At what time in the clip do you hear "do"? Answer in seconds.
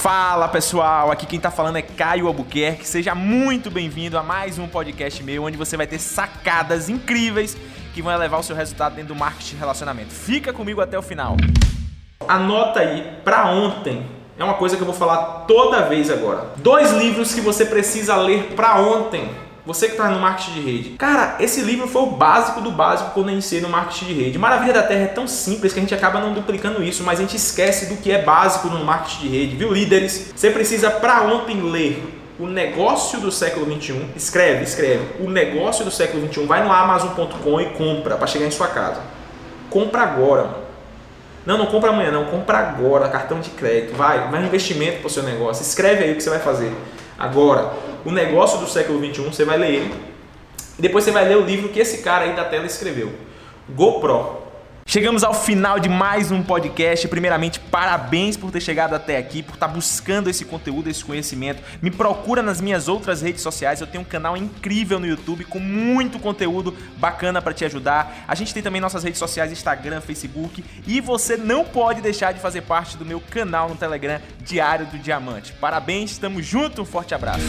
9.12-9.20, 22.60-22.72, 27.86-27.94, 33.20-33.30, 35.84-35.90, 48.58-48.66, 72.96-73.06, 74.86-74.98